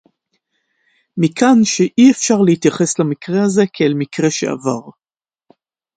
מכאן 1.17 1.55
שאי-אפשר 1.63 2.37
להתייחס 2.45 2.99
למקרה 2.99 3.43
הזה 3.43 3.63
כאל 3.73 3.93
מקרה 3.97 4.31
שעבר 4.31 4.81